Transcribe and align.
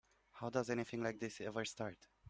How 0.31 0.49
does 0.49 0.71
anything 0.71 1.03
like 1.03 1.19
this 1.19 1.39
ever 1.41 1.63
start? 1.63 2.07